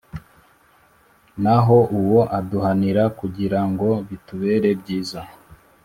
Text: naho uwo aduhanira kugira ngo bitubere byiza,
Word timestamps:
naho 1.43 1.77
uwo 1.99 2.19
aduhanira 2.37 3.03
kugira 3.19 3.59
ngo 3.69 3.89
bitubere 4.07 4.69
byiza, 4.81 5.21